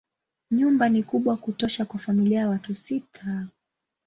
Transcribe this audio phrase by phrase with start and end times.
[0.51, 3.47] Nyumba ni kubwa kutosha kwa familia ya watu sita.